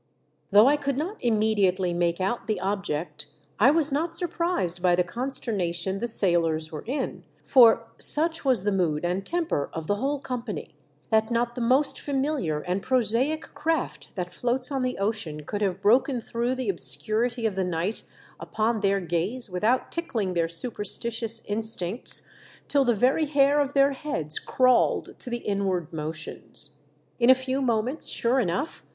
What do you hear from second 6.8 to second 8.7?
in; for, such was